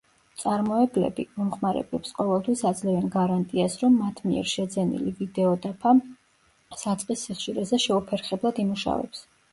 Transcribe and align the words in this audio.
მწარმოებლები, 0.35 1.23
მომხმარებლებს 1.41 2.15
ყოველთვის 2.19 2.63
აძლევენ 2.69 3.11
გარანტიას, 3.15 3.77
რომ 3.83 3.99
მათ 4.05 4.23
მიერ 4.31 4.49
შეძენილი 4.53 5.13
ვიდეოდაფა 5.21 5.95
საწყის 6.87 7.27
სიხშირეზე 7.31 7.85
შეუფერხებლად 7.85 8.65
იმუშავებს. 8.69 9.27